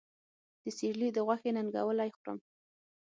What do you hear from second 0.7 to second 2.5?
سېرلي د غوښې ننګولی خورم